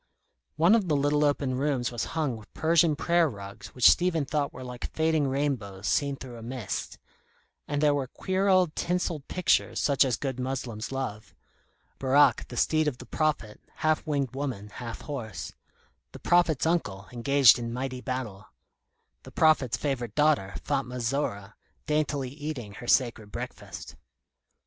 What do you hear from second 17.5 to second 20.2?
in mighty battle; the Prophet's favourite